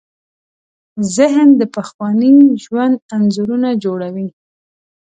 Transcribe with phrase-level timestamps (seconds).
[1.15, 2.33] ذهن د پخواني
[2.65, 4.27] ژوند انځورونه جوړوي.